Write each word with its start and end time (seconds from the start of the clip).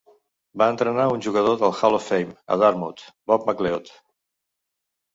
Va 0.61 0.67
entrenar 0.75 1.05
a 1.09 1.11
un 1.17 1.21
jugador 1.25 1.59
de 1.61 1.69
Hall 1.81 1.99
of 1.99 2.05
Fame 2.13 2.35
a 2.57 2.59
Dartmouth, 2.65 3.07
Bob 3.35 3.49
MacLeod. 3.53 3.97